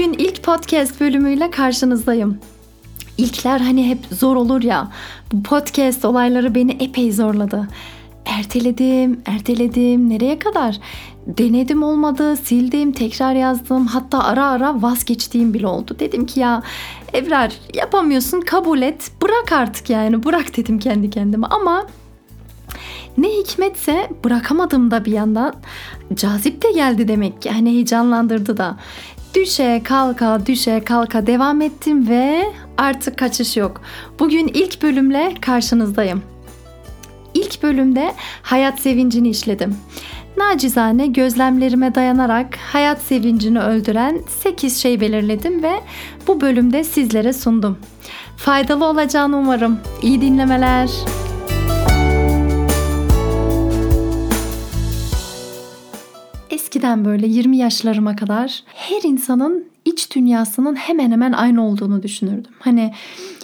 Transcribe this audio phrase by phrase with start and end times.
[0.00, 2.38] Bugün ilk podcast bölümüyle karşınızdayım.
[3.18, 4.92] İlkler hani hep zor olur ya.
[5.32, 7.68] Bu podcast olayları beni epey zorladı.
[8.26, 10.10] Erteledim, erteledim.
[10.10, 10.80] Nereye kadar?
[11.26, 13.86] Denedim olmadı, sildim, tekrar yazdım.
[13.86, 15.96] Hatta ara ara vazgeçtiğim bile oldu.
[15.98, 16.62] Dedim ki ya
[17.14, 19.10] Ebrar yapamıyorsun kabul et.
[19.22, 20.24] Bırak artık yani.
[20.24, 21.46] Bırak dedim kendi kendime.
[21.46, 21.86] Ama
[23.18, 25.54] ne hikmetse bırakamadım da bir yandan.
[26.14, 27.50] Cazip de geldi demek ki.
[27.50, 28.76] Hani heyecanlandırdı da.
[29.34, 33.82] Düşe kalka düşe kalka devam ettim ve artık kaçış yok.
[34.18, 36.22] Bugün ilk bölümle karşınızdayım.
[37.34, 39.76] İlk bölümde hayat sevincini işledim.
[40.36, 45.72] Nacizane gözlemlerime dayanarak hayat sevincini öldüren 8 şey belirledim ve
[46.26, 47.78] bu bölümde sizlere sundum.
[48.36, 49.80] Faydalı olacağını umarım.
[50.02, 50.90] İyi dinlemeler.
[56.60, 62.52] Eskiden böyle 20 yaşlarıma kadar her insanın iç dünyasının hemen hemen aynı olduğunu düşünürdüm.
[62.58, 62.94] Hani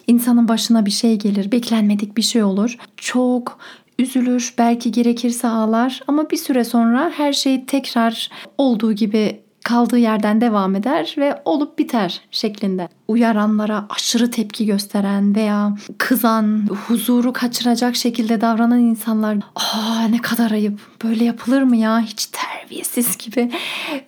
[0.07, 2.79] insanın başına bir şey gelir, beklenmedik bir şey olur.
[2.97, 3.59] Çok
[3.99, 10.41] üzülür, belki gerekirse ağlar ama bir süre sonra her şey tekrar olduğu gibi kaldığı yerden
[10.41, 12.89] devam eder ve olup biter şeklinde.
[13.09, 20.81] Uyaranlara aşırı tepki gösteren veya kızan, huzuru kaçıracak şekilde davranan insanlar aa ne kadar ayıp
[21.05, 22.27] böyle yapılır mı ya hiç
[22.67, 23.51] terbiyesiz gibi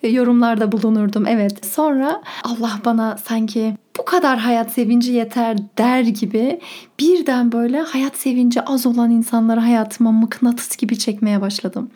[0.03, 1.27] yorumlarda bulunurdum.
[1.27, 6.59] Evet sonra Allah bana sanki bu kadar hayat sevinci yeter der gibi
[6.99, 11.89] birden böyle hayat sevinci az olan insanları hayatıma mıknatıs gibi çekmeye başladım.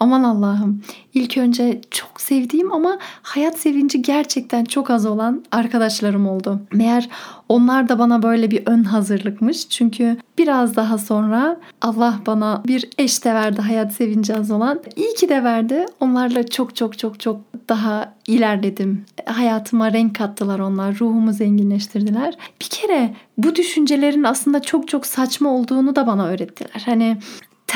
[0.00, 0.82] Aman Allah'ım.
[1.14, 6.60] İlk önce çok sevdiğim ama hayat sevinci gerçekten çok az olan arkadaşlarım oldu.
[6.72, 7.08] Meğer
[7.48, 9.68] onlar da bana böyle bir ön hazırlıkmış.
[9.68, 14.80] Çünkü biraz daha sonra Allah bana bir eş de verdi hayat sevinci az olan.
[14.96, 15.86] İyi ki de verdi.
[16.00, 19.04] Onlarla çok çok çok çok daha ilerledim.
[19.26, 20.98] Hayatıma renk kattılar onlar.
[21.00, 22.34] Ruhumu zenginleştirdiler.
[22.60, 26.82] Bir kere bu düşüncelerin aslında çok çok saçma olduğunu da bana öğrettiler.
[26.86, 27.16] Hani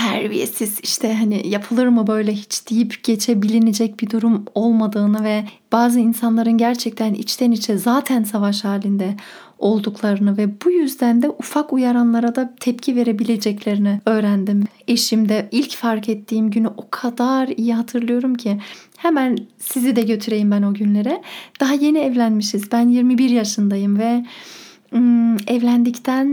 [0.09, 6.59] terbiyesiz işte hani yapılır mı böyle hiç deyip geçebilinecek bir durum olmadığını ve bazı insanların
[6.59, 9.17] gerçekten içten içe zaten savaş halinde
[9.59, 14.65] olduklarını ve bu yüzden de ufak uyaranlara da tepki verebileceklerini öğrendim.
[14.89, 18.61] Eşimde ilk fark ettiğim günü o kadar iyi hatırlıyorum ki
[18.97, 21.23] hemen sizi de götüreyim ben o günlere.
[21.61, 22.73] Daha yeni evlenmişiz.
[22.73, 24.25] Ben 21 yaşındayım ve
[24.95, 26.27] ım, evlendikten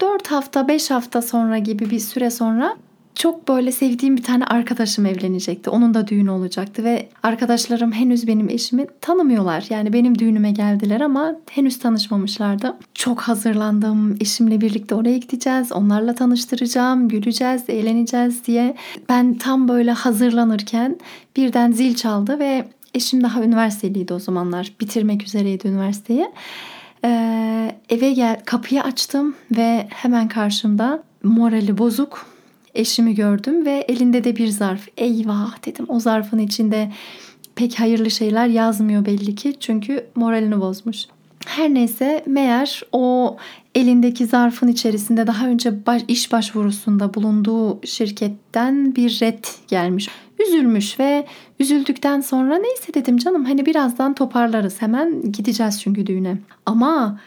[0.00, 2.76] 4 hafta 5 hafta sonra gibi bir süre sonra
[3.16, 5.70] çok böyle sevdiğim bir tane arkadaşım evlenecekti.
[5.70, 9.64] Onun da düğünü olacaktı ve arkadaşlarım henüz benim eşimi tanımıyorlar.
[9.70, 12.76] Yani benim düğünüme geldiler ama henüz tanışmamışlardı.
[12.94, 14.16] Çok hazırlandım.
[14.20, 15.72] Eşimle birlikte oraya gideceğiz.
[15.72, 18.76] Onlarla tanıştıracağım, güleceğiz, eğleneceğiz diye.
[19.08, 20.98] Ben tam böyle hazırlanırken
[21.36, 22.64] birden zil çaldı ve
[22.94, 24.72] eşim daha üniversiteliydi o zamanlar.
[24.80, 26.26] Bitirmek üzereydi üniversiteyi.
[27.06, 32.26] Ee, eve gel kapıyı açtım ve hemen karşımda morali bozuk
[32.74, 34.88] eşimi gördüm ve elinde de bir zarf.
[34.96, 36.92] Eyvah dedim o zarfın içinde
[37.54, 41.06] pek hayırlı şeyler yazmıyor belli ki çünkü moralini bozmuş.
[41.46, 43.36] Her neyse meğer o
[43.74, 50.08] elindeki zarfın içerisinde daha önce baş, iş başvurusunda bulunduğu şirketten bir red gelmiş.
[50.38, 51.26] Üzülmüş ve
[51.60, 54.82] üzüldükten sonra neyse dedim canım hani birazdan toparlarız.
[54.82, 56.38] Hemen gideceğiz çünkü düğüne.
[56.66, 57.18] Ama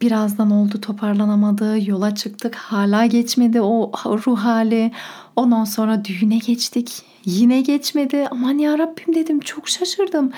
[0.00, 4.92] birazdan oldu toparlanamadı yola çıktık hala geçmedi o ruh hali.
[5.36, 8.28] Ondan sonra düğüne geçtik yine geçmedi.
[8.30, 10.32] Aman ya Rabbim dedim çok şaşırdım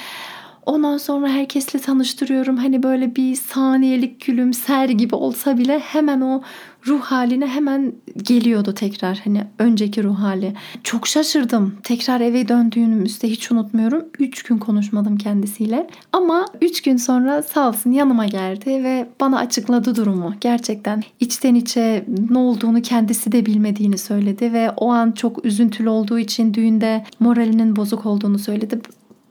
[0.67, 2.57] Ondan sonra herkesle tanıştırıyorum.
[2.57, 6.43] Hani böyle bir saniyelik gülümser gibi olsa bile hemen o
[6.87, 9.21] ruh haline hemen geliyordu tekrar.
[9.25, 10.53] Hani önceki ruh hali.
[10.85, 11.75] Çok şaşırdım.
[11.83, 14.05] Tekrar eve döndüğümüzde hiç unutmuyorum.
[14.19, 15.87] 3 gün konuşmadım kendisiyle.
[16.13, 20.35] Ama 3 gün sonra sağ olsun yanıma geldi ve bana açıkladı durumu.
[20.41, 26.19] Gerçekten içten içe ne olduğunu kendisi de bilmediğini söyledi ve o an çok üzüntülü olduğu
[26.19, 28.81] için düğünde moralinin bozuk olduğunu söyledi.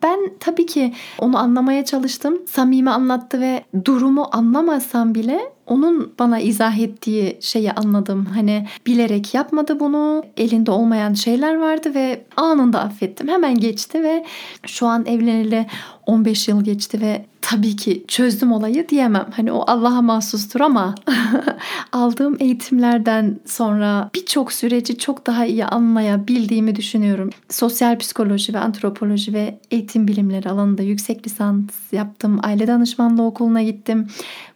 [0.05, 2.41] Ben tabii ki onu anlamaya çalıştım.
[2.47, 8.25] Samimi anlattı ve durumu anlamasam bile onun bana izah ettiği şeyi anladım.
[8.25, 10.23] Hani bilerek yapmadı bunu.
[10.37, 13.27] Elinde olmayan şeyler vardı ve anında affettim.
[13.27, 14.25] Hemen geçti ve
[14.65, 15.65] şu an evleneli
[16.05, 19.25] 15 yıl geçti ve tabii ki çözdüm olayı diyemem.
[19.35, 20.95] Hani o Allah'a mahsustur ama
[21.91, 27.29] aldığım eğitimlerden sonra birçok süreci çok daha iyi anlayabildiğimi düşünüyorum.
[27.49, 32.39] Sosyal psikoloji ve antropoloji ve eğitim bilimleri alanında yüksek lisans yaptım.
[32.43, 34.07] Aile danışmanlığı okuluna gittim.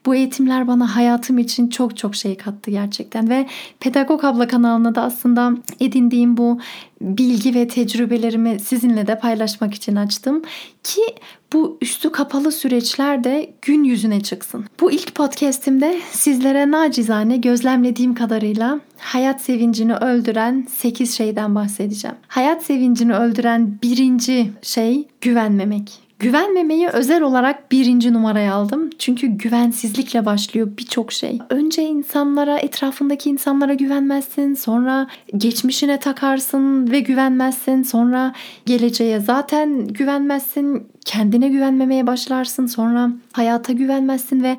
[0.06, 3.48] Bu eğitimler bana hayatım için çok çok şey kattı gerçekten ve
[3.80, 6.60] Pedagog Abla kanalına da aslında edindiğim bu
[7.02, 10.42] bilgi ve tecrübelerimi sizinle de paylaşmak için açtım
[10.84, 11.02] ki
[11.54, 14.66] bu üstü kapalı süreçler de gün yüzüne çıksın.
[14.80, 22.18] Bu ilk podcast'imde sizlere nacizane gözlemlediğim kadarıyla hayat sevincini öldüren 8 şeyden bahsedeceğim.
[22.28, 26.09] Hayat sevincini öldüren birinci şey güvenmemek.
[26.20, 28.90] Güvenmemeyi özel olarak birinci numaraya aldım.
[29.00, 31.40] Çünkü güvensizlikle başlıyor birçok şey.
[31.50, 34.54] Önce insanlara, etrafındaki insanlara güvenmezsin.
[34.54, 35.08] Sonra
[35.38, 37.84] geçmişine takarsın ve güvenmezsin.
[37.84, 38.34] Sonra
[38.66, 40.88] geleceğe zaten güvenmezsin.
[41.06, 42.66] Kendine güvenmemeye başlarsın.
[42.66, 44.58] Sonra hayata güvenmezsin ve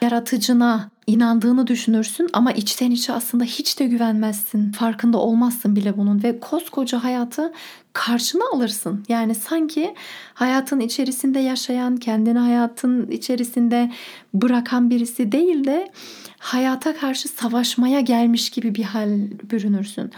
[0.00, 4.72] yaratıcına inandığını düşünürsün ama içten içe aslında hiç de güvenmezsin.
[4.72, 7.52] Farkında olmazsın bile bunun ve koskoca hayatı
[7.92, 9.04] karşına alırsın.
[9.08, 9.94] Yani sanki
[10.34, 13.90] hayatın içerisinde yaşayan, kendini hayatın içerisinde
[14.34, 15.92] bırakan birisi değil de
[16.38, 19.10] hayata karşı savaşmaya gelmiş gibi bir hal
[19.50, 20.10] bürünürsün.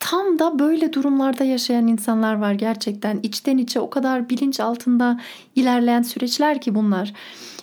[0.00, 3.20] Tam da böyle durumlarda yaşayan insanlar var gerçekten.
[3.22, 5.20] içten içe o kadar bilinç altında
[5.54, 7.12] ilerleyen süreçler ki bunlar.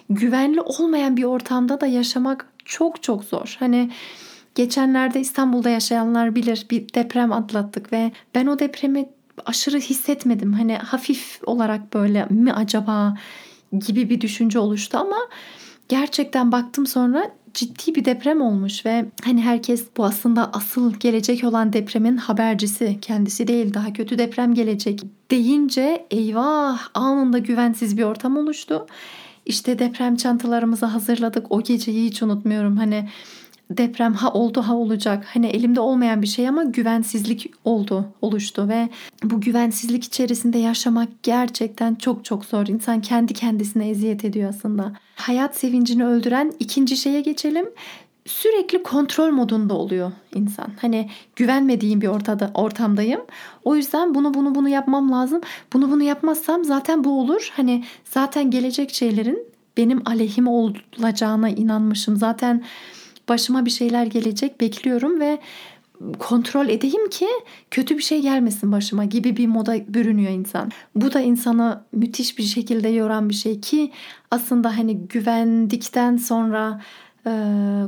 [0.10, 3.56] Güvenli olmayan bir ortamda da yaşamak çok çok zor.
[3.60, 3.92] Hani
[4.56, 9.06] geçenlerde İstanbul'da yaşayanlar bilir bir deprem atlattık ve ben o depremi
[9.46, 10.54] aşırı hissetmedim.
[10.54, 13.18] Hani hafif olarak böyle mi acaba
[13.88, 15.18] gibi bir düşünce oluştu ama
[15.90, 21.74] gerçekten baktım sonra ciddi bir deprem olmuş ve hani herkes bu aslında asıl gelecek olan
[21.74, 25.02] depremin habercisi kendisi değil daha kötü deprem gelecek
[25.32, 28.88] deyince eyvah anında güvensiz bir ortam oluştu.
[29.46, 31.52] İşte deprem çantalarımızı hazırladık.
[31.52, 32.78] O geceyi hiç unutmuyorum.
[32.78, 33.10] Hani
[33.72, 35.26] deprem ha oldu ha olacak.
[35.34, 38.90] Hani elimde olmayan bir şey ama güvensizlik oldu, oluştu ve
[39.24, 42.68] bu güvensizlik içerisinde yaşamak gerçekten çok çok zor.
[42.68, 44.94] İnsan kendi kendisine eziyet ediyor aslında.
[45.16, 47.66] Hayat sevincini öldüren ikinci şeye geçelim
[48.26, 50.68] sürekli kontrol modunda oluyor insan.
[50.82, 53.22] Hani güvenmediğim bir ortada ortamdayım.
[53.64, 55.42] O yüzden bunu bunu bunu yapmam lazım.
[55.74, 57.52] Bunu bunu yapmazsam zaten bu olur.
[57.56, 59.48] Hani zaten gelecek şeylerin
[59.78, 62.18] benim aleyhime olacağına inanmışım.
[62.18, 62.64] Zaten
[63.30, 65.40] başıma bir şeyler gelecek bekliyorum ve
[66.20, 67.28] kontrol edeyim ki
[67.72, 70.72] kötü bir şey gelmesin başıma gibi bir moda bürünüyor insan.
[70.96, 73.92] Bu da insanı müthiş bir şekilde yoran bir şey ki
[74.32, 76.82] aslında hani güvendikten sonra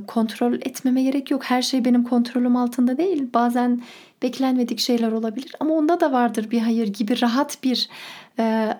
[0.07, 1.43] kontrol etmeme gerek yok.
[1.43, 3.23] Her şey benim kontrolüm altında değil.
[3.33, 3.81] Bazen
[4.21, 7.89] beklenmedik şeyler olabilir ama onda da vardır bir hayır gibi rahat bir
[8.39, 8.73] e,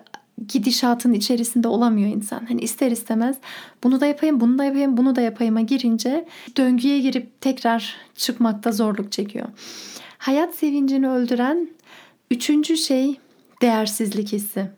[0.48, 2.46] gidişatın içerisinde olamıyor insan.
[2.48, 3.36] Hani ister istemez
[3.84, 6.26] bunu da yapayım, bunu da yapayım, bunu da yapayım'a girince
[6.56, 9.46] döngüye girip tekrar çıkmakta zorluk çekiyor.
[10.18, 11.68] Hayat sevincini öldüren
[12.30, 13.20] üçüncü şey
[13.62, 14.70] değersizlik hissi.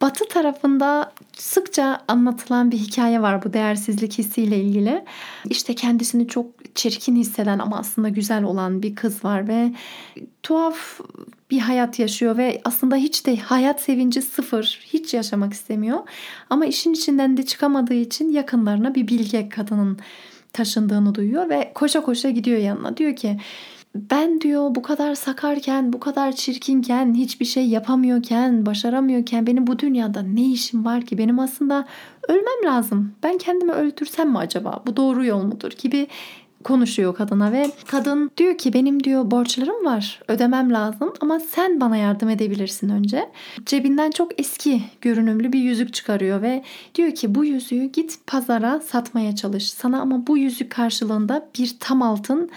[0.00, 5.04] Batı tarafında sıkça anlatılan bir hikaye var bu değersizlik hissiyle ilgili.
[5.50, 9.72] İşte kendisini çok çirkin hisseden ama aslında güzel olan bir kız var ve
[10.42, 11.00] tuhaf
[11.50, 14.80] bir hayat yaşıyor ve aslında hiç de hayat sevinci sıfır.
[14.86, 15.98] Hiç yaşamak istemiyor.
[16.50, 19.98] Ama işin içinden de çıkamadığı için yakınlarına bir bilge kadının
[20.52, 22.96] taşındığını duyuyor ve koşa koşa gidiyor yanına.
[22.96, 23.40] Diyor ki
[24.10, 30.22] ben diyor bu kadar sakarken, bu kadar çirkinken, hiçbir şey yapamıyorken, başaramıyorken benim bu dünyada
[30.22, 31.18] ne işim var ki?
[31.18, 31.86] Benim aslında
[32.28, 33.12] ölmem lazım.
[33.22, 34.82] Ben kendimi öldürsem mi acaba?
[34.86, 35.72] Bu doğru yol mudur?
[35.82, 36.08] gibi
[36.64, 41.96] konuşuyor kadına ve kadın diyor ki benim diyor borçlarım var ödemem lazım ama sen bana
[41.96, 43.28] yardım edebilirsin önce.
[43.66, 46.62] Cebinden çok eski görünümlü bir yüzük çıkarıyor ve
[46.94, 49.70] diyor ki bu yüzüğü git pazara satmaya çalış.
[49.70, 52.50] Sana ama bu yüzük karşılığında bir tam altın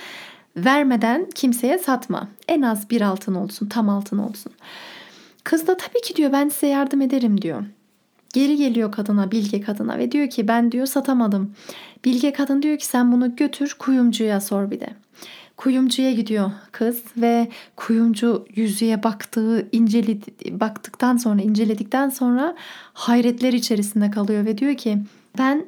[0.66, 2.28] vermeden kimseye satma.
[2.48, 4.54] En az bir altın olsun, tam altın olsun.
[5.44, 7.64] Kız da tabii ki diyor ben size yardım ederim diyor.
[8.34, 11.54] Geri geliyor kadına, bilge kadına ve diyor ki ben diyor satamadım.
[12.06, 14.90] Bilge kadın diyor ki sen bunu götür kuyumcuya sor bir de.
[15.58, 22.56] Kuyumcuya gidiyor kız ve kuyumcu yüzüğe baktığı, inceledi, baktıktan sonra, inceledikten sonra
[22.94, 24.98] hayretler içerisinde kalıyor ve diyor ki
[25.38, 25.66] ben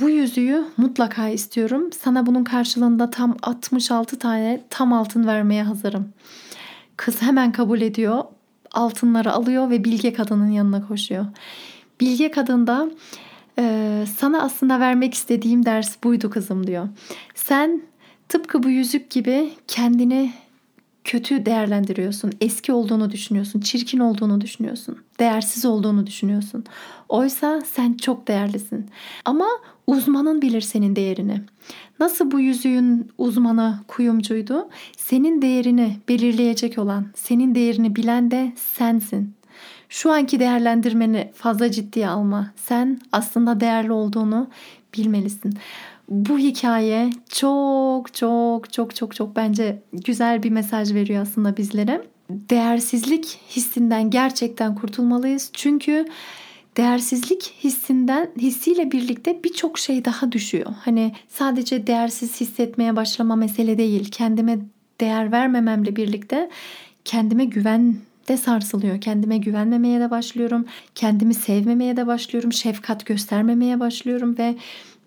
[0.00, 1.90] bu yüzüğü mutlaka istiyorum.
[2.00, 6.12] Sana bunun karşılığında tam 66 tane tam altın vermeye hazırım.
[6.96, 8.24] Kız hemen kabul ediyor.
[8.72, 11.26] Altınları alıyor ve bilge kadının yanına koşuyor.
[12.00, 12.90] Bilge kadın da
[13.60, 16.88] Ee, sana aslında vermek istediğim ders buydu kızım diyor.
[17.34, 17.82] Sen
[18.28, 20.32] tıpkı bu yüzük gibi kendini
[21.04, 22.32] kötü değerlendiriyorsun.
[22.40, 26.64] Eski olduğunu düşünüyorsun, çirkin olduğunu düşünüyorsun, değersiz olduğunu düşünüyorsun.
[27.08, 28.90] Oysa sen çok değerlisin.
[29.24, 29.46] Ama
[29.88, 31.40] uzmanın bilir senin değerini.
[32.00, 34.68] Nasıl bu yüzüğün uzmanı kuyumcuydu?
[34.96, 39.34] Senin değerini belirleyecek olan, senin değerini bilen de sensin.
[39.88, 42.50] Şu anki değerlendirmeni fazla ciddiye alma.
[42.56, 44.48] Sen aslında değerli olduğunu
[44.96, 45.54] bilmelisin.
[46.08, 52.02] Bu hikaye çok çok çok çok çok bence güzel bir mesaj veriyor aslında bizlere.
[52.30, 55.50] Değersizlik hissinden gerçekten kurtulmalıyız.
[55.52, 56.06] Çünkü
[56.78, 60.66] değersizlik hissinden hissiyle birlikte birçok şey daha düşüyor.
[60.84, 64.10] Hani sadece değersiz hissetmeye başlama mesele değil.
[64.10, 64.58] Kendime
[65.00, 66.50] değer vermememle birlikte
[67.04, 67.96] kendime güven
[68.28, 69.00] de sarsılıyor.
[69.00, 70.66] Kendime güvenmemeye de başlıyorum.
[70.94, 72.52] Kendimi sevmemeye de başlıyorum.
[72.52, 74.56] Şefkat göstermemeye başlıyorum ve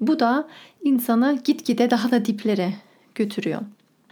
[0.02, 0.48] bu da
[0.84, 2.74] insanı gitgide daha da diplere
[3.16, 3.62] götürüyor.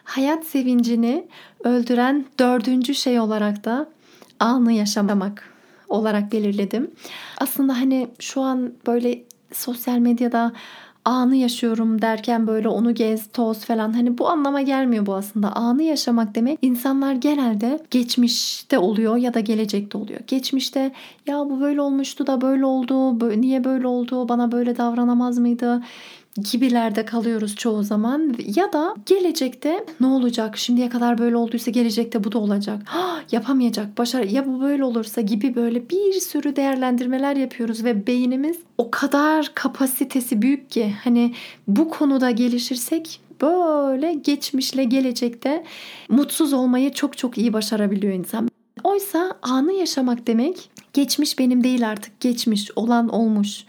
[0.03, 1.27] Hayat sevincini
[1.63, 3.89] öldüren dördüncü şey olarak da
[4.39, 5.58] anı yaşamak
[5.89, 6.91] olarak belirledim.
[7.37, 10.51] Aslında hani şu an böyle sosyal medyada
[11.05, 15.51] anı yaşıyorum derken böyle onu gez, toz falan hani bu anlama gelmiyor bu aslında.
[15.51, 20.19] Anı yaşamak demek insanlar genelde geçmişte oluyor ya da gelecekte oluyor.
[20.27, 20.91] Geçmişte
[21.27, 25.81] ya bu böyle olmuştu da böyle oldu, niye böyle oldu, bana böyle davranamaz mıydı?
[26.51, 32.31] Gibilerde kalıyoruz çoğu zaman ya da gelecekte ne olacak şimdiye kadar böyle olduysa gelecekte bu
[32.31, 37.83] da olacak ha, yapamayacak başar ya bu böyle olursa gibi böyle bir sürü değerlendirmeler yapıyoruz
[37.83, 41.33] ve beynimiz o kadar kapasitesi büyük ki hani
[41.67, 45.63] bu konuda gelişirsek böyle geçmişle gelecekte
[46.09, 48.49] mutsuz olmayı çok çok iyi başarabiliyor insan.
[48.83, 53.65] Oysa anı yaşamak demek geçmiş benim değil artık geçmiş olan olmuş.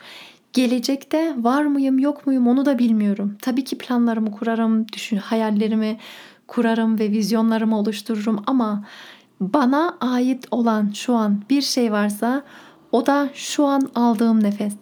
[0.52, 3.36] Gelecekte var mıyım yok muyum onu da bilmiyorum.
[3.42, 5.98] Tabii ki planlarımı kurarım, düşün, hayallerimi
[6.46, 8.84] kurarım ve vizyonlarımı oluştururum ama
[9.40, 12.42] bana ait olan şu an bir şey varsa
[12.92, 14.72] o da şu an aldığım nefes.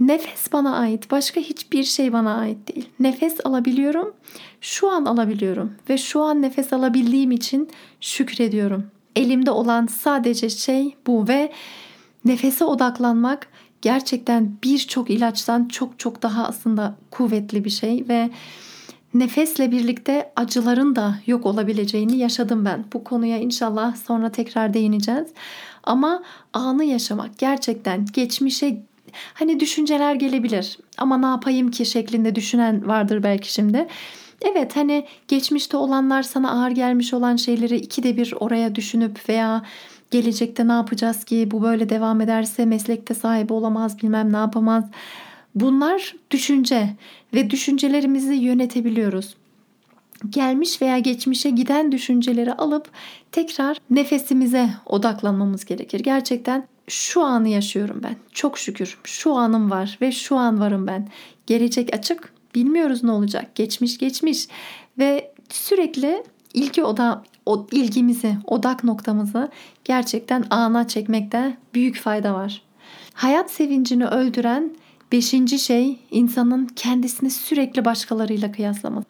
[0.00, 1.10] Nefes bana ait.
[1.10, 2.88] Başka hiçbir şey bana ait değil.
[3.00, 4.14] Nefes alabiliyorum.
[4.60, 7.68] Şu an alabiliyorum ve şu an nefes alabildiğim için
[8.00, 8.86] şükrediyorum.
[9.16, 11.52] Elimde olan sadece şey bu ve
[12.24, 13.48] nefese odaklanmak
[13.84, 18.30] gerçekten birçok ilaçtan çok çok daha aslında kuvvetli bir şey ve
[19.14, 22.84] nefesle birlikte acıların da yok olabileceğini yaşadım ben.
[22.92, 25.28] Bu konuya inşallah sonra tekrar değineceğiz.
[25.82, 26.22] Ama
[26.52, 28.82] anı yaşamak gerçekten geçmişe
[29.34, 33.86] hani düşünceler gelebilir ama ne yapayım ki şeklinde düşünen vardır belki şimdi.
[34.40, 39.62] Evet hani geçmişte olanlar sana ağır gelmiş olan şeyleri ikide bir oraya düşünüp veya
[40.10, 44.84] gelecekte ne yapacağız ki bu böyle devam ederse meslekte sahibi olamaz bilmem ne yapamaz.
[45.54, 46.88] Bunlar düşünce
[47.34, 49.34] ve düşüncelerimizi yönetebiliyoruz.
[50.30, 52.90] Gelmiş veya geçmişe giden düşünceleri alıp
[53.32, 56.00] tekrar nefesimize odaklanmamız gerekir.
[56.00, 58.16] Gerçekten şu anı yaşıyorum ben.
[58.32, 61.08] Çok şükür şu anım var ve şu an varım ben.
[61.46, 62.34] Gelecek açık.
[62.54, 63.54] Bilmiyoruz ne olacak.
[63.54, 64.48] Geçmiş geçmiş
[64.98, 69.48] ve sürekli ilgi oda o ilgimizi, odak noktamızı
[69.84, 72.62] gerçekten ana çekmekte büyük fayda var.
[73.14, 74.70] Hayat sevincini öldüren
[75.12, 79.06] beşinci şey insanın kendisini sürekli başkalarıyla kıyaslaması.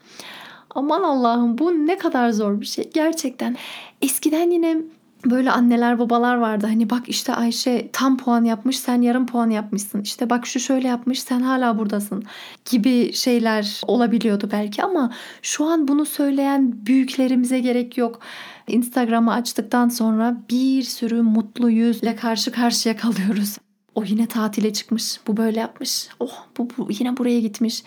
[0.74, 3.56] Aman Allah'ım bu ne kadar zor bir şey gerçekten.
[4.02, 4.76] Eskiden yine
[5.24, 6.66] böyle anneler babalar vardı.
[6.66, 10.00] Hani bak işte Ayşe tam puan yapmış sen yarım puan yapmışsın.
[10.00, 12.24] İşte bak şu şöyle yapmış sen hala buradasın
[12.70, 15.12] gibi şeyler olabiliyordu belki ama
[15.42, 18.20] şu an bunu söyleyen büyüklerimize gerek yok.
[18.68, 23.56] Instagram'ı açtıktan sonra bir sürü mutlu yüzle karşı karşıya kalıyoruz.
[23.94, 26.08] O yine tatile çıkmış, bu böyle yapmış.
[26.20, 27.82] Oh bu, bu yine buraya gitmiş.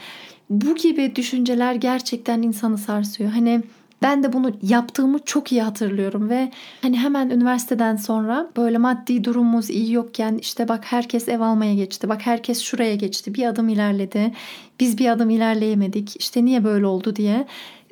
[0.50, 3.32] Bu gibi düşünceler gerçekten insanı sarsıyor.
[3.32, 3.64] Hani
[4.02, 6.52] ben de bunu yaptığımı çok iyi hatırlıyorum ve
[6.82, 12.10] hani hemen üniversiteden sonra böyle maddi durumumuz iyi yokken işte bak herkes ev almaya geçti.
[12.10, 13.34] Bak herkes şuraya geçti.
[13.34, 14.34] Bir adım ilerledi.
[14.80, 16.16] Biz bir adım ilerleyemedik.
[16.20, 17.48] İşte niye böyle oldu diye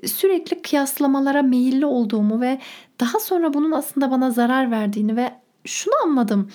[0.06, 2.60] sürekli kıyaslamalara meyilli olduğumu ve
[3.00, 5.32] daha sonra bunun aslında bana zarar verdiğini ve
[5.66, 6.50] şunu anladım.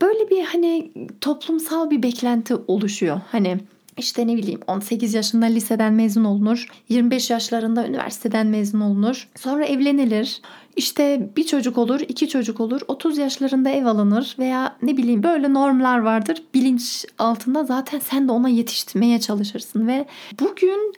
[0.00, 3.20] Böyle bir hani toplumsal bir beklenti oluşuyor.
[3.32, 3.58] Hani
[4.00, 6.66] işte ne bileyim 18 yaşında liseden mezun olunur.
[6.88, 9.28] 25 yaşlarında üniversiteden mezun olunur.
[9.36, 10.40] Sonra evlenilir.
[10.76, 12.80] İşte bir çocuk olur, iki çocuk olur.
[12.88, 16.42] 30 yaşlarında ev alınır veya ne bileyim böyle normlar vardır.
[16.54, 20.06] Bilinç altında zaten sen de ona yetiştirmeye çalışırsın ve
[20.40, 20.94] bugün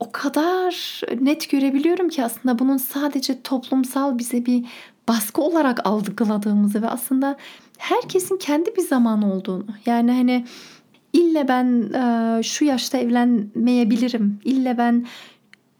[0.00, 4.64] o kadar net görebiliyorum ki aslında bunun sadece toplumsal bize bir
[5.08, 7.36] baskı olarak algıladığımızı ve aslında
[7.78, 9.66] herkesin kendi bir zamanı olduğunu.
[9.86, 10.44] Yani hani
[11.12, 14.38] ille ben e, şu yaşta evlenmeyebilirim.
[14.44, 15.06] İlle ben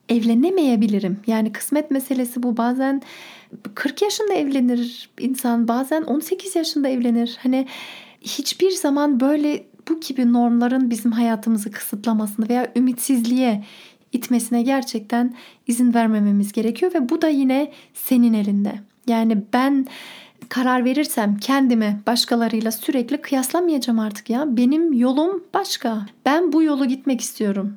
[0.09, 1.21] evlenemeyebilirim.
[1.27, 2.57] Yani kısmet meselesi bu.
[2.57, 3.03] Bazen
[3.75, 7.39] 40 yaşında evlenir insan, bazen 18 yaşında evlenir.
[7.43, 7.67] Hani
[8.21, 13.65] hiçbir zaman böyle bu gibi normların bizim hayatımızı kısıtlamasını veya ümitsizliğe
[14.13, 15.35] itmesine gerçekten
[15.67, 18.73] izin vermememiz gerekiyor ve bu da yine senin elinde.
[19.07, 19.87] Yani ben
[20.51, 24.57] karar verirsem kendime başkalarıyla sürekli kıyaslamayacağım artık ya.
[24.57, 26.07] Benim yolum başka.
[26.27, 27.77] Ben bu yolu gitmek istiyorum.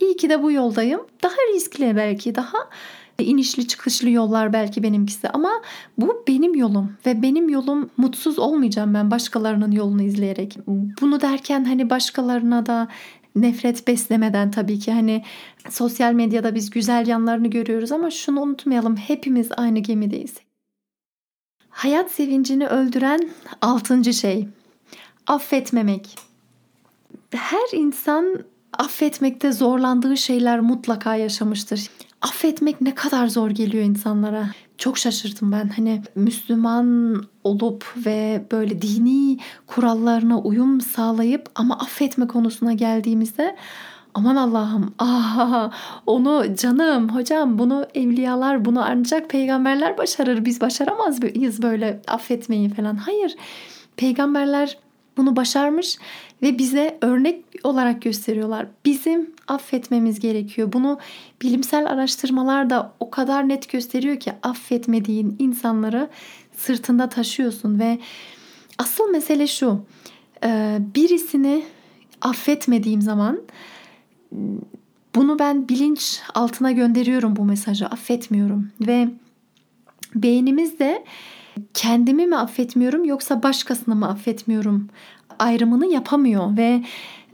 [0.00, 1.00] İyi ki de bu yoldayım.
[1.22, 2.58] Daha riskli belki, daha
[3.18, 5.50] inişli çıkışlı yollar belki benimkisi ama
[5.98, 10.58] bu benim yolum ve benim yolum mutsuz olmayacağım ben başkalarının yolunu izleyerek.
[11.00, 12.88] Bunu derken hani başkalarına da
[13.36, 15.22] nefret beslemeden tabii ki hani
[15.70, 20.34] sosyal medyada biz güzel yanlarını görüyoruz ama şunu unutmayalım hepimiz aynı gemideyiz.
[21.72, 24.48] Hayat sevincini öldüren altıncı şey
[25.26, 26.18] affetmemek.
[27.30, 28.38] Her insan
[28.78, 31.90] affetmekte zorlandığı şeyler mutlaka yaşamıştır.
[32.22, 34.46] Affetmek ne kadar zor geliyor insanlara.
[34.78, 35.68] Çok şaşırdım ben.
[35.68, 43.56] Hani Müslüman olup ve böyle dini kurallarına uyum sağlayıp ama affetme konusuna geldiğimizde
[44.14, 45.70] aman Allah'ım ah
[46.06, 52.96] onu canım hocam bunu evliyalar bunu ancak peygamberler başarır biz başaramaz mıyız böyle affetmeyi falan
[52.96, 53.36] hayır
[53.96, 54.78] peygamberler
[55.16, 55.98] bunu başarmış
[56.42, 58.66] ve bize örnek olarak gösteriyorlar.
[58.84, 60.72] Bizim affetmemiz gerekiyor.
[60.72, 60.98] Bunu
[61.42, 66.08] bilimsel araştırmalar da o kadar net gösteriyor ki affetmediğin insanları
[66.56, 67.98] sırtında taşıyorsun ve
[68.78, 69.84] asıl mesele şu.
[70.94, 71.64] Birisini
[72.20, 73.40] affetmediğim zaman
[75.14, 77.86] bunu ben bilinç altına gönderiyorum bu mesajı.
[77.86, 79.08] Affetmiyorum ve
[80.14, 81.04] beynimiz de
[81.74, 84.88] kendimi mi affetmiyorum yoksa başkasını mı affetmiyorum
[85.38, 86.82] ayrımını yapamıyor ve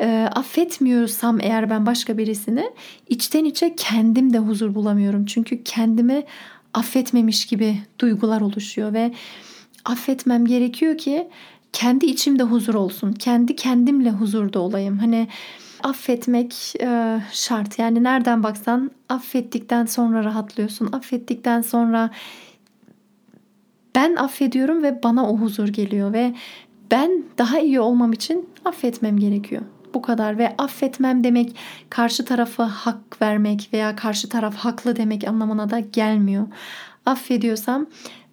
[0.00, 2.70] e, affetmiyorsam eğer ben başka birisini
[3.08, 5.26] içten içe kendim de huzur bulamıyorum.
[5.26, 6.24] Çünkü kendimi
[6.74, 9.12] affetmemiş gibi duygular oluşuyor ve
[9.84, 11.28] affetmem gerekiyor ki
[11.72, 13.12] kendi içimde huzur olsun.
[13.12, 14.98] Kendi kendimle huzurda olayım.
[14.98, 15.28] Hani
[15.82, 17.78] affetmek e, şart.
[17.78, 20.88] Yani nereden baksan affettikten sonra rahatlıyorsun.
[20.92, 22.10] Affettikten sonra
[23.94, 26.34] ben affediyorum ve bana o huzur geliyor ve
[26.90, 29.62] ben daha iyi olmam için affetmem gerekiyor.
[29.94, 31.56] Bu kadar ve affetmem demek
[31.90, 36.46] karşı tarafa hak vermek veya karşı taraf haklı demek anlamına da gelmiyor.
[37.06, 37.86] Affediyorsam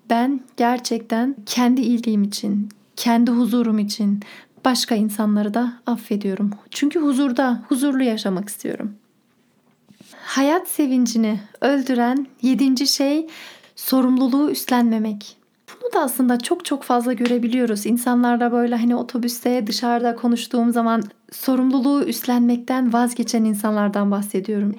[0.10, 4.20] ben gerçekten kendi iyiliğim için, kendi huzurum için
[4.66, 6.52] başka insanları da affediyorum.
[6.72, 8.96] Çünkü huzurda, huzurlu yaşamak istiyorum.
[10.16, 13.28] Hayat sevincini öldüren yedinci şey
[13.76, 15.38] sorumluluğu üstlenmemek.
[15.82, 17.86] Bunu da aslında çok çok fazla görebiliyoruz.
[17.86, 24.76] İnsanlarla böyle hani otobüste dışarıda konuştuğum zaman sorumluluğu üstlenmekten vazgeçen insanlardan bahsediyorum.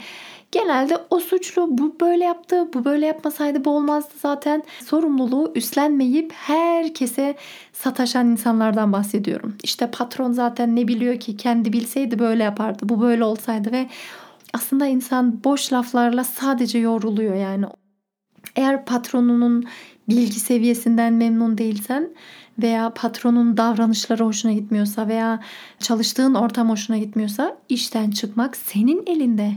[0.56, 4.62] Genelde o suçlu bu böyle yaptı, bu böyle yapmasaydı bu olmazdı zaten.
[4.86, 7.34] Sorumluluğu üstlenmeyip herkese
[7.72, 9.56] sataşan insanlardan bahsediyorum.
[9.62, 13.86] İşte patron zaten ne biliyor ki kendi bilseydi böyle yapardı, bu böyle olsaydı ve
[14.52, 17.66] aslında insan boş laflarla sadece yoruluyor yani.
[18.56, 19.64] Eğer patronunun
[20.08, 22.10] bilgi seviyesinden memnun değilsen
[22.58, 25.40] veya patronun davranışları hoşuna gitmiyorsa veya
[25.78, 29.52] çalıştığın ortam hoşuna gitmiyorsa işten çıkmak senin elinde.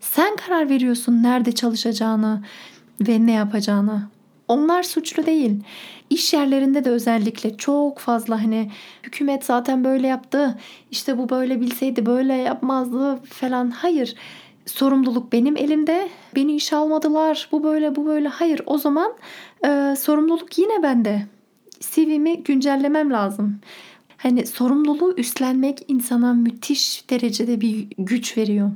[0.00, 2.44] Sen karar veriyorsun nerede çalışacağını
[3.00, 4.08] ve ne yapacağını.
[4.48, 5.60] Onlar suçlu değil.
[6.10, 8.70] İş yerlerinde de özellikle çok fazla hani
[9.02, 10.58] hükümet zaten böyle yaptı.
[10.90, 13.70] İşte bu böyle bilseydi böyle yapmazdı falan.
[13.70, 14.14] Hayır
[14.66, 16.08] sorumluluk benim elimde.
[16.36, 17.48] Beni iş almadılar.
[17.52, 18.28] Bu böyle bu böyle.
[18.28, 19.12] Hayır o zaman
[19.66, 21.26] e, sorumluluk yine bende.
[21.90, 23.58] CV'mi güncellemem lazım.
[24.16, 28.70] Hani sorumluluğu üstlenmek insana müthiş derecede bir güç veriyor.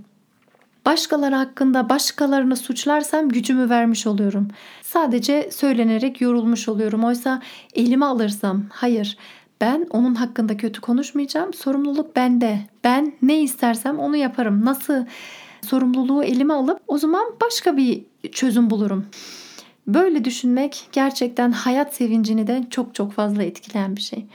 [0.87, 4.49] Başkaları hakkında başkalarını suçlarsam gücümü vermiş oluyorum.
[4.83, 7.05] Sadece söylenerek yorulmuş oluyorum.
[7.05, 7.42] Oysa
[7.75, 9.16] elime alırsam hayır
[9.61, 11.55] ben onun hakkında kötü konuşmayacağım.
[11.55, 12.59] Sorumluluk bende.
[12.85, 14.64] Ben ne istersem onu yaparım.
[14.64, 15.05] Nasıl
[15.62, 19.07] sorumluluğu elime alıp o zaman başka bir çözüm bulurum.
[19.88, 24.27] Böyle düşünmek gerçekten hayat sevincini de çok çok fazla etkileyen bir şey.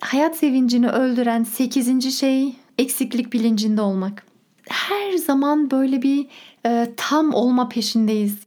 [0.00, 2.18] Hayat sevincini öldüren 8.
[2.18, 4.26] şey eksiklik bilincinde olmak.
[4.68, 6.26] Her zaman böyle bir
[6.66, 8.38] e, tam olma peşindeyiz.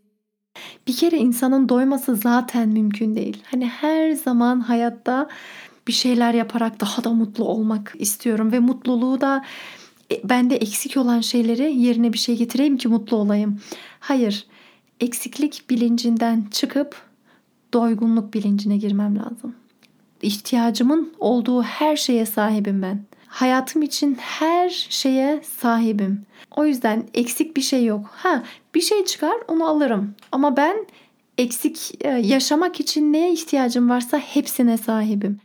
[0.88, 3.44] Bir kere insanın doyması zaten mümkün değil.
[3.52, 5.30] Hani her zaman hayatta
[5.88, 9.46] bir şeyler yaparak daha da mutlu olmak istiyorum ve mutluluğu da
[10.12, 13.60] e, bende eksik olan şeyleri yerine bir şey getireyim ki mutlu olayım.
[14.00, 14.46] Hayır,
[15.00, 16.96] eksiklik bilincinden çıkıp
[17.74, 19.56] doygunluk bilincine girmem lazım.
[20.22, 23.00] İhtiyacımın olduğu her şeye sahibim ben.
[23.28, 26.26] hayatım için her şeye sahibim.
[26.56, 28.06] O yüzden eksik bir şey yok.
[28.14, 28.44] Ha
[28.76, 30.16] bir şey çıkar onu alırım.
[30.32, 30.86] Ama ben
[31.38, 35.40] eksik e, yaşamak için neye ihtiyacım varsa hepsine sahibim.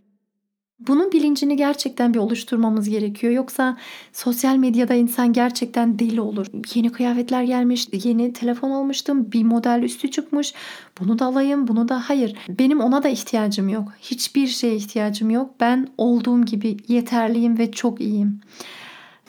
[0.79, 3.33] Bunun bilincini gerçekten bir oluşturmamız gerekiyor.
[3.33, 3.77] Yoksa
[4.13, 6.47] sosyal medyada insan gerçekten deli olur.
[6.75, 10.55] Yeni kıyafetler gelmiş, yeni telefon almıştım, bir model üstü çıkmış.
[11.01, 12.37] Bunu da alayım, bunu da hayır.
[12.49, 13.89] Benim ona da ihtiyacım yok.
[14.01, 15.51] Hiçbir şeye ihtiyacım yok.
[15.61, 18.41] Ben olduğum gibi yeterliyim ve çok iyiyim.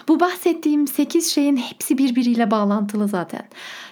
[0.08, 3.48] Bu bahsettiğim 8 şeyin hepsi birbiriyle bağlantılı zaten.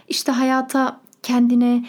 [0.07, 1.85] İşte hayata, kendine,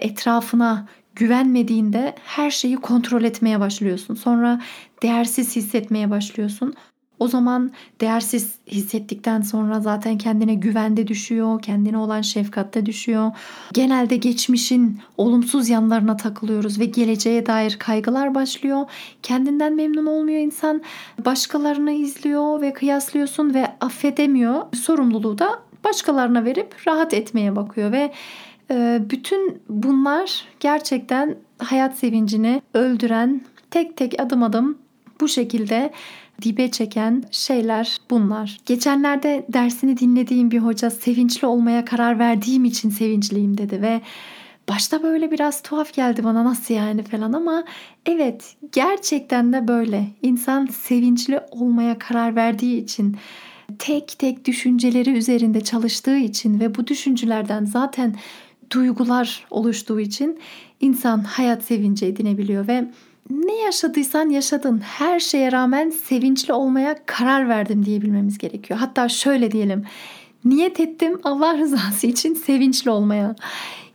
[0.00, 4.14] etrafına güvenmediğinde her şeyi kontrol etmeye başlıyorsun.
[4.14, 4.60] Sonra
[5.02, 6.74] değersiz hissetmeye başlıyorsun.
[7.18, 13.32] O zaman değersiz hissettikten sonra zaten kendine güvende düşüyor, kendine olan şefkatte düşüyor.
[13.72, 18.84] Genelde geçmişin olumsuz yanlarına takılıyoruz ve geleceğe dair kaygılar başlıyor.
[19.22, 20.82] Kendinden memnun olmuyor insan.
[21.24, 24.62] Başkalarını izliyor ve kıyaslıyorsun ve affedemiyor.
[24.74, 28.12] Sorumluluğu da başkalarına verip rahat etmeye bakıyor ve
[29.10, 34.78] bütün bunlar gerçekten hayat sevincini öldüren, tek tek adım adım
[35.20, 35.92] bu şekilde
[36.42, 38.58] dibe çeken şeyler bunlar.
[38.66, 44.00] Geçenlerde dersini dinlediğim bir hoca sevinçli olmaya karar verdiğim için sevinçliyim dedi ve
[44.68, 47.64] başta böyle biraz tuhaf geldi bana nasıl yani falan ama
[48.06, 50.06] evet gerçekten de böyle.
[50.22, 53.16] İnsan sevinçli olmaya karar verdiği için
[53.78, 58.14] tek tek düşünceleri üzerinde çalıştığı için ve bu düşüncelerden zaten
[58.70, 60.38] duygular oluştuğu için
[60.80, 62.90] insan hayat sevinci edinebiliyor ve
[63.30, 64.78] ne yaşadıysan yaşadın.
[64.78, 68.80] Her şeye rağmen sevinçli olmaya karar verdim diyebilmemiz gerekiyor.
[68.80, 69.84] Hatta şöyle diyelim.
[70.44, 73.36] Niyet ettim Allah rızası için sevinçli olmaya.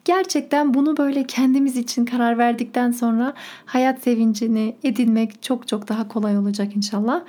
[0.05, 3.33] Gerçekten bunu böyle kendimiz için karar verdikten sonra
[3.65, 7.21] hayat sevincini edinmek çok çok daha kolay olacak inşallah.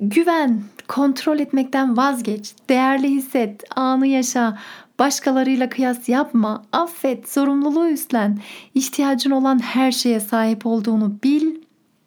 [0.00, 4.58] Güven, kontrol etmekten vazgeç, değerli hisset, anı yaşa.
[5.00, 8.38] Başkalarıyla kıyas yapma, affet, sorumluluğu üstlen.
[8.74, 11.54] İhtiyacın olan her şeye sahip olduğunu bil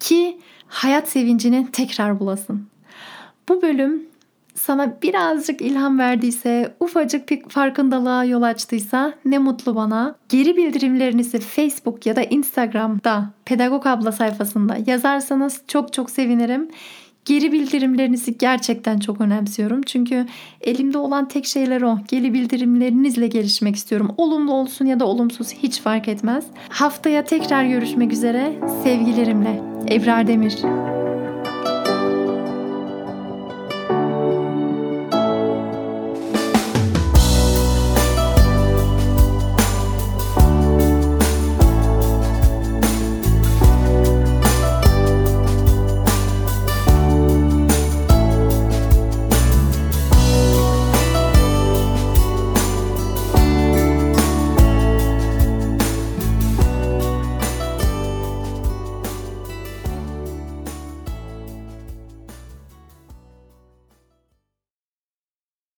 [0.00, 2.66] ki hayat sevincini tekrar bulasın.
[3.48, 4.02] Bu bölüm
[4.54, 10.14] sana birazcık ilham verdiyse, ufacık bir farkındalığa yol açtıysa ne mutlu bana.
[10.28, 16.70] Geri bildirimlerinizi Facebook ya da Instagram'da Pedagog Abla sayfasında yazarsanız çok çok sevinirim.
[17.24, 19.82] Geri bildirimlerinizi gerçekten çok önemsiyorum.
[19.82, 20.26] Çünkü
[20.60, 21.98] elimde olan tek şeyler o.
[22.08, 24.14] Geri bildirimlerinizle gelişmek istiyorum.
[24.16, 26.44] Olumlu olsun ya da olumsuz hiç fark etmez.
[26.68, 28.52] Haftaya tekrar görüşmek üzere.
[28.82, 29.62] Sevgilerimle.
[29.90, 30.54] Ebrar Demir.